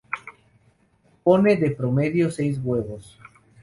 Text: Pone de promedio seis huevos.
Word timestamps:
Pone 1.25 1.57
de 1.57 1.69
promedio 1.69 2.31
seis 2.31 2.57
huevos. 2.63 3.19